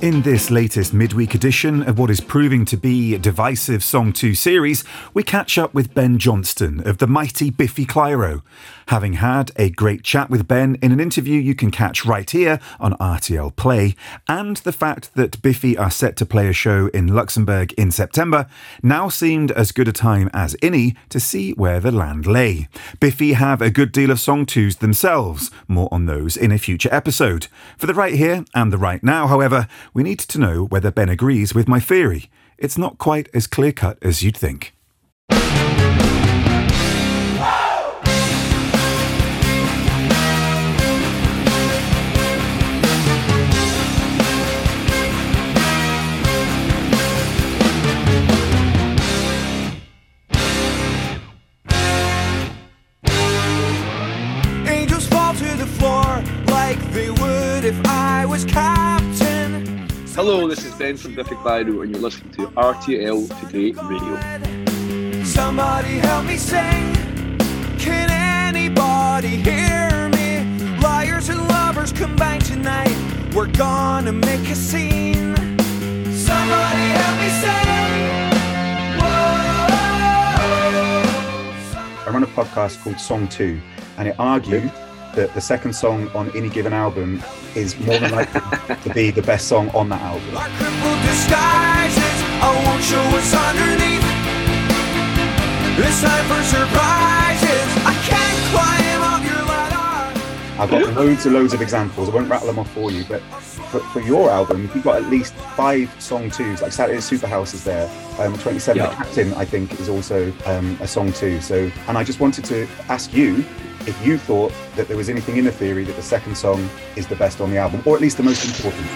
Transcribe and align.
In 0.00 0.22
this 0.22 0.48
latest 0.52 0.94
midweek 0.94 1.34
edition 1.34 1.82
of 1.82 1.98
what 1.98 2.08
is 2.08 2.20
proving 2.20 2.64
to 2.66 2.76
be 2.76 3.16
a 3.16 3.18
divisive 3.18 3.82
Song 3.82 4.12
2 4.12 4.32
series, 4.32 4.84
we 5.12 5.24
catch 5.24 5.58
up 5.58 5.74
with 5.74 5.92
Ben 5.92 6.18
Johnston 6.18 6.86
of 6.86 6.98
the 6.98 7.08
mighty 7.08 7.50
Biffy 7.50 7.84
Clyro. 7.84 8.42
Having 8.86 9.14
had 9.14 9.50
a 9.56 9.70
great 9.70 10.04
chat 10.04 10.30
with 10.30 10.46
Ben 10.46 10.76
in 10.80 10.92
an 10.92 11.00
interview 11.00 11.40
you 11.40 11.56
can 11.56 11.72
catch 11.72 12.04
right 12.06 12.30
here 12.30 12.60
on 12.78 12.92
RTL 12.94 13.56
Play, 13.56 13.96
and 14.28 14.58
the 14.58 14.72
fact 14.72 15.12
that 15.16 15.42
Biffy 15.42 15.76
are 15.76 15.90
set 15.90 16.16
to 16.18 16.24
play 16.24 16.46
a 16.46 16.52
show 16.52 16.86
in 16.94 17.08
Luxembourg 17.08 17.72
in 17.72 17.90
September, 17.90 18.46
now 18.84 19.08
seemed 19.08 19.50
as 19.50 19.72
good 19.72 19.88
a 19.88 19.92
time 19.92 20.30
as 20.32 20.56
any 20.62 20.94
to 21.08 21.18
see 21.18 21.52
where 21.54 21.80
the 21.80 21.90
land 21.90 22.24
lay. 22.24 22.68
Biffy 23.00 23.32
have 23.32 23.60
a 23.60 23.68
good 23.68 23.90
deal 23.90 24.12
of 24.12 24.20
Song 24.20 24.46
2s 24.46 24.78
themselves, 24.78 25.50
more 25.66 25.88
on 25.90 26.06
those 26.06 26.36
in 26.36 26.52
a 26.52 26.58
future 26.58 26.88
episode. 26.92 27.48
For 27.76 27.88
the 27.88 27.94
right 27.94 28.14
here 28.14 28.44
and 28.54 28.72
the 28.72 28.78
right 28.78 29.02
now, 29.02 29.26
however, 29.26 29.66
we 29.94 30.02
need 30.02 30.18
to 30.20 30.38
know 30.38 30.64
whether 30.64 30.90
Ben 30.90 31.08
agrees 31.08 31.54
with 31.54 31.68
my 31.68 31.80
theory. 31.80 32.30
It's 32.58 32.78
not 32.78 32.98
quite 32.98 33.28
as 33.32 33.46
clear 33.46 33.72
cut 33.72 33.98
as 34.02 34.22
you'd 34.22 34.36
think. 34.36 34.74
Angels 54.66 55.06
fall 55.06 55.34
to 55.34 55.56
the 55.56 55.66
floor 55.78 56.22
like 56.46 56.78
they 56.92 57.10
would 57.10 57.64
if 57.64 57.80
I 57.86 58.26
was 58.26 58.44
captain. 58.44 58.97
Hello, 60.18 60.48
this 60.48 60.64
is 60.64 60.74
Ben 60.74 60.96
from 60.96 61.14
Biffy 61.14 61.36
Clyro, 61.36 61.84
and 61.84 61.92
you're 61.92 62.02
listening 62.02 62.32
to 62.32 62.48
RTL 62.48 63.28
Today 63.40 63.70
Radio. 63.84 65.22
Somebody 65.22 65.98
help 65.98 66.24
me 66.26 66.36
sing. 66.36 66.92
Can 67.78 68.10
anybody 68.10 69.36
hear 69.36 70.08
me? 70.08 70.42
Liars 70.80 71.28
and 71.28 71.46
lovers 71.46 71.92
combine 71.92 72.40
tonight. 72.40 72.96
We're 73.32 73.46
gonna 73.46 74.10
make 74.10 74.40
a 74.50 74.56
scene. 74.56 75.36
Somebody 76.10 76.84
help 76.98 77.20
me 77.20 77.28
sing. 77.38 78.18
Whoa. 78.98 79.68
I 82.06 82.10
run 82.12 82.24
a 82.24 82.26
podcast 82.26 82.82
called 82.82 82.98
Song 82.98 83.28
2, 83.28 83.60
and 83.98 84.08
it 84.08 84.16
argued 84.18 84.72
that 85.14 85.32
the 85.34 85.40
second 85.40 85.74
song 85.74 86.08
on 86.08 86.28
any 86.36 86.48
given 86.48 86.72
album 86.72 87.22
is 87.58 87.78
more 87.80 87.98
than 87.98 88.12
likely 88.12 88.40
to 88.82 88.94
be 88.94 89.10
the 89.10 89.22
best 89.22 89.48
song 89.48 89.68
on 89.70 89.88
that 89.90 90.00
album. 90.00 90.36
Our 90.36 90.48
crippled 90.48 91.00
disguises, 91.02 92.18
I 92.40 92.48
won't 92.64 92.82
show 92.84 93.02
what's 93.12 93.34
underneath. 93.34 93.98
It's 95.80 96.00
time 96.02 96.24
for 96.26 96.42
surprises. 96.42 97.68
I 97.86 97.94
can't 98.06 98.40
climb 98.50 99.02
up 99.02 99.22
your 99.22 99.44
ladder. 99.46 100.20
I've 100.60 100.70
got 100.70 100.94
loads 100.94 101.26
and 101.26 101.34
loads 101.34 101.54
of 101.54 101.62
examples. 101.62 102.08
I 102.08 102.12
won't 102.12 102.28
rattle 102.28 102.48
them 102.48 102.58
off 102.58 102.70
for 102.72 102.90
you, 102.90 103.04
but 103.08 103.20
for, 103.70 103.80
for 103.80 104.00
your 104.00 104.30
album, 104.30 104.70
you've 104.74 104.84
got 104.84 104.96
at 104.96 105.08
least 105.08 105.34
five 105.34 105.90
song 106.00 106.30
twos. 106.30 106.62
Like 106.62 106.72
Saturday 106.72 106.98
Superhouse 106.98 107.54
is 107.54 107.64
there. 107.64 107.88
Um, 108.18 108.36
27 108.38 108.76
Yeah. 108.76 108.88
The 108.88 108.96
Captain, 108.96 109.34
I 109.34 109.44
think, 109.44 109.78
is 109.78 109.88
also 109.88 110.32
um, 110.46 110.76
a 110.80 110.88
song 110.88 111.12
two. 111.12 111.40
So, 111.40 111.70
and 111.86 111.98
I 111.98 112.04
just 112.04 112.18
wanted 112.18 112.44
to 112.46 112.66
ask 112.88 113.12
you 113.12 113.44
if 113.86 114.06
you 114.06 114.18
thought 114.18 114.52
that 114.76 114.88
there 114.88 114.96
was 114.96 115.08
anything 115.08 115.36
in 115.36 115.44
the 115.44 115.52
theory 115.52 115.84
that 115.84 115.96
the 115.96 116.02
second 116.02 116.36
song 116.36 116.68
is 116.96 117.06
the 117.06 117.16
best 117.16 117.40
on 117.40 117.50
the 117.50 117.56
album, 117.56 117.82
or 117.86 117.94
at 117.94 118.00
least 118.00 118.16
the 118.16 118.22
most 118.22 118.44
important. 118.44 118.86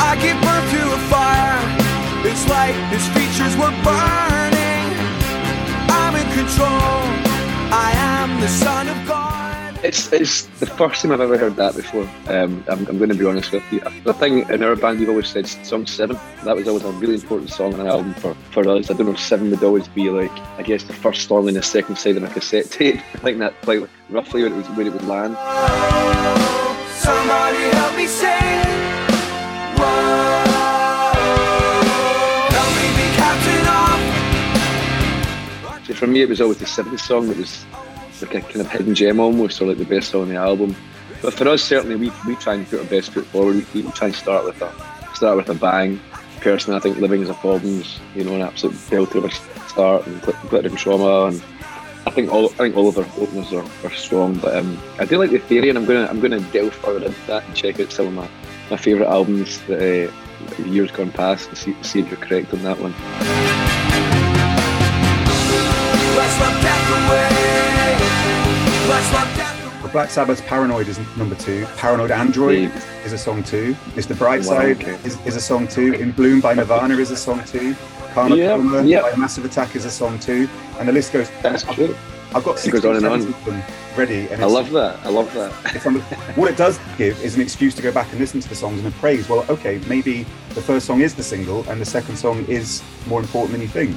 I 0.00 0.16
give 0.20 0.40
birth 0.40 0.70
to 0.72 0.80
a 0.94 0.98
fire. 1.08 1.58
It's 2.26 2.48
like 2.48 2.74
his 2.90 3.06
features 3.08 3.56
were 3.56 3.74
burning. 3.82 4.88
I'm 5.90 6.14
in 6.16 6.28
control. 6.32 7.28
I 7.70 7.92
am 7.96 8.40
the 8.40 8.48
son 8.48 8.88
of 8.88 9.06
God. 9.06 9.78
It's 9.84 10.12
it's 10.12 10.42
the 10.58 10.66
first 10.66 11.02
time 11.02 11.12
I've 11.12 11.20
ever 11.20 11.38
heard 11.38 11.54
that 11.56 11.76
before. 11.76 12.08
Um, 12.26 12.64
I'm, 12.68 12.84
I'm 12.88 12.98
going 12.98 13.10
to 13.10 13.14
be 13.14 13.24
honest 13.24 13.52
with 13.52 13.62
you. 13.72 13.80
The 14.02 14.12
thing 14.12 14.48
in 14.50 14.62
our 14.62 14.74
band, 14.74 14.98
we've 14.98 15.08
always 15.08 15.28
said 15.28 15.46
song 15.46 15.86
seven. 15.86 16.18
That 16.44 16.56
was 16.56 16.66
always 16.66 16.82
a 16.82 16.90
really 16.92 17.14
important 17.14 17.50
song 17.50 17.74
on 17.74 17.80
an 17.80 17.86
album 17.86 18.14
for, 18.14 18.34
for 18.50 18.68
us. 18.68 18.90
I 18.90 18.94
don't 18.94 19.06
know 19.06 19.12
if 19.12 19.20
seven 19.20 19.50
would 19.50 19.62
always 19.62 19.86
be 19.86 20.10
like, 20.10 20.36
I 20.58 20.62
guess, 20.62 20.82
the 20.82 20.92
first 20.92 21.28
song 21.28 21.46
and 21.46 21.56
the 21.56 21.62
second 21.62 21.96
side 21.96 22.16
of 22.16 22.24
a 22.24 22.28
cassette 22.28 22.68
tape. 22.68 22.96
I 23.14 23.18
think 23.18 23.38
that's 23.38 23.54
like 23.68 23.88
roughly 24.10 24.42
when 24.42 24.54
it, 24.54 24.56
was, 24.56 24.68
when 24.70 24.88
it 24.88 24.92
would 24.92 25.04
land. 25.04 25.36
Somebody 26.96 27.58
help 27.76 27.96
me 27.96 28.08
sing. 28.08 28.66
Whoa, 29.78 30.42
help 32.50 32.74
me 32.74 32.88
be 32.98 33.06
captain 33.14 33.66
of. 35.78 35.86
So 35.86 35.94
for 35.94 36.08
me, 36.08 36.22
it 36.22 36.28
was 36.28 36.40
always 36.40 36.58
the 36.58 36.66
seventh 36.66 37.00
song 37.02 37.28
that 37.28 37.36
was 37.36 37.64
like 38.20 38.34
a 38.34 38.40
kind 38.40 38.60
of 38.60 38.68
hidden 38.68 38.96
gem 38.96 39.20
almost, 39.20 39.62
or 39.62 39.66
like 39.66 39.78
the 39.78 39.84
best 39.84 40.10
song 40.10 40.22
on 40.22 40.28
the 40.30 40.34
album. 40.34 40.74
But 41.22 41.34
for 41.34 41.46
us, 41.48 41.62
certainly, 41.62 41.94
we, 41.94 42.10
we 42.26 42.34
try 42.34 42.54
and 42.54 42.68
put 42.68 42.80
our 42.80 42.84
best 42.86 43.12
foot 43.12 43.26
forward. 43.26 43.64
We, 43.72 43.82
we 43.82 43.92
try 43.92 44.08
and 44.08 44.16
start 44.16 44.44
with 44.44 44.60
a 44.60 44.74
start 45.14 45.36
with 45.36 45.48
a 45.50 45.54
bang. 45.54 46.00
Personally, 46.40 46.78
I 46.78 46.80
think 46.80 46.98
Living 46.98 47.22
Is 47.22 47.28
a 47.28 47.34
Problems, 47.34 48.00
you 48.14 48.24
know, 48.24 48.34
an 48.34 48.42
absolute 48.42 48.76
belter 48.76 49.16
of 49.16 49.24
a 49.24 49.30
start, 49.68 50.06
and 50.06 50.22
Gl- 50.22 50.48
Glitter 50.48 50.70
Trauma, 50.70 51.26
and 51.26 51.42
I 52.06 52.10
think 52.10 52.32
all 52.32 52.46
I 52.46 52.56
think 52.56 52.76
all 52.76 52.88
of 52.88 52.96
our 52.96 53.04
openers 53.20 53.52
are, 53.52 53.66
are 53.84 53.90
strong. 53.90 54.34
But 54.38 54.56
um, 54.56 54.78
I 54.98 55.04
do 55.04 55.18
like 55.18 55.30
the 55.30 55.38
theory, 55.38 55.68
and 55.68 55.76
I'm 55.76 55.84
gonna 55.84 56.06
I'm 56.06 56.20
gonna 56.20 56.40
delve 56.40 56.74
further 56.74 57.06
into 57.06 57.26
that 57.26 57.44
and 57.44 57.54
check 57.54 57.80
out 57.80 57.92
some 57.92 58.06
of 58.06 58.12
my, 58.14 58.28
my 58.70 58.76
favourite 58.76 59.10
albums 59.10 59.60
that 59.66 60.08
uh, 60.08 60.62
years 60.64 60.90
gone 60.90 61.10
past 61.10 61.48
and 61.48 61.58
see, 61.58 61.76
see 61.82 62.00
if 62.00 62.08
you're 62.08 62.20
correct 62.20 62.54
on 62.54 62.62
that 62.62 62.78
one. 62.78 62.94
For 69.88 69.92
Black 69.92 70.10
Sabbath's 70.10 70.42
Paranoid 70.42 70.86
is 70.86 70.98
number 71.16 71.34
two. 71.34 71.64
Paranoid 71.78 72.10
Android 72.10 72.64
Yeah. 72.64 73.04
is 73.06 73.14
a 73.14 73.18
song 73.18 73.42
two. 73.42 73.74
Mr. 73.94 74.14
Brightside 74.14 74.84
Wow, 74.84 74.98
is, 75.02 75.18
is 75.24 75.34
a 75.34 75.40
song 75.40 75.66
two. 75.66 75.94
In 75.94 76.12
Bloom 76.12 76.42
by 76.42 76.52
Nirvana 76.52 76.98
is 76.98 77.10
a 77.10 77.16
song 77.16 77.42
two. 77.46 77.74
Karmacoma 78.12 78.86
yeah. 78.86 79.00
by 79.00 79.16
Massive 79.16 79.46
Attack 79.46 79.76
is 79.76 79.86
a 79.86 79.90
song 79.90 80.18
two. 80.18 80.46
And 80.78 80.86
the 80.86 80.92
list 80.92 81.14
goes. 81.14 81.30
That's 81.42 81.64
I've, 81.64 81.74
true. 81.74 81.96
I've 82.34 82.44
got 82.44 82.58
16, 82.58 82.90
on 82.90 82.96
and 82.96 83.06
on. 83.06 83.22
17 83.22 83.40
of 83.40 83.44
them 83.46 83.62
ready. 83.96 84.28
And 84.28 84.42
I 84.42 84.46
love 84.46 84.70
that. 84.72 84.98
I 85.06 85.08
love 85.08 85.32
that. 85.32 85.86
on 85.86 85.94
what 86.36 86.50
it 86.50 86.58
does 86.58 86.78
give 86.98 87.18
is 87.24 87.36
an 87.36 87.40
excuse 87.40 87.74
to 87.76 87.82
go 87.82 87.90
back 87.90 88.10
and 88.10 88.20
listen 88.20 88.40
to 88.40 88.48
the 88.48 88.54
songs 88.54 88.78
and 88.78 88.88
appraise. 88.88 89.26
Well, 89.26 89.46
okay, 89.48 89.80
maybe 89.88 90.26
the 90.50 90.60
first 90.60 90.84
song 90.84 91.00
is 91.00 91.14
the 91.14 91.22
single 91.22 91.66
and 91.70 91.80
the 91.80 91.86
second 91.86 92.16
song 92.16 92.44
is 92.44 92.82
more 93.06 93.20
important 93.20 93.52
than 93.52 93.62
you 93.62 93.68
think. 93.68 93.96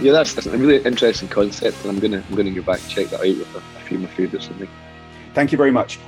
Yeah, 0.00 0.12
that's, 0.12 0.34
that's 0.34 0.46
a 0.46 0.56
really 0.56 0.82
interesting 0.84 1.28
concept, 1.28 1.80
and 1.84 1.90
I'm 1.90 1.98
gonna 1.98 2.22
I'm 2.28 2.36
gonna 2.36 2.50
go 2.50 2.62
back 2.62 2.80
and 2.80 2.90
check 2.90 3.08
that 3.08 3.20
out 3.20 3.26
with 3.26 3.54
a, 3.54 3.58
a 3.58 3.80
few 3.80 3.96
of 3.98 4.02
my 4.02 4.08
favourites. 4.10 4.50
Thank 5.34 5.52
you 5.52 5.58
very 5.58 5.70
much. 5.70 5.98